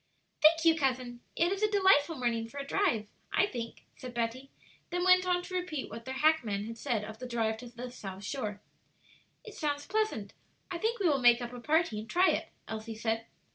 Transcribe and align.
"Thank 0.41 0.65
you, 0.65 0.75
cousin. 0.75 1.19
It 1.35 1.51
is 1.51 1.61
a 1.61 1.69
delightful 1.69 2.15
morning 2.15 2.47
for 2.47 2.57
a 2.59 2.65
drive, 2.65 3.07
I 3.31 3.45
think," 3.45 3.83
said 3.95 4.15
Betty; 4.15 4.49
then 4.89 5.03
went 5.03 5.27
on 5.27 5.43
to 5.43 5.53
repeat 5.53 5.91
what 5.91 6.05
their 6.05 6.15
hackman 6.15 6.65
had 6.65 6.79
said 6.79 7.03
of 7.03 7.19
the 7.19 7.27
drive 7.27 7.57
to 7.57 7.67
the 7.69 7.91
South 7.91 8.23
Shore. 8.23 8.61
"It 9.43 9.53
sounds 9.53 9.85
pleasant. 9.85 10.33
I 10.71 10.79
think 10.79 10.99
we 10.99 11.07
will 11.07 11.21
make 11.21 11.39
up 11.39 11.53
a 11.53 11.59
party 11.59 11.99
and 11.99 12.09
try 12.09 12.31
it," 12.31 12.49
Elsie 12.67 12.95
said. 12.95 13.27